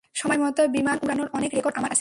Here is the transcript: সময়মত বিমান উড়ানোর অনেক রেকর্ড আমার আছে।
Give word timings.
সময়মত 0.15 0.57
বিমান 0.69 0.97
উড়ানোর 1.03 1.29
অনেক 1.33 1.51
রেকর্ড 1.53 1.75
আমার 1.77 1.85
আছে। 1.85 1.89